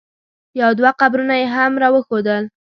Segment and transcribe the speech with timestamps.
[0.61, 2.43] یو دوه قبرونه یې هم را وښودل.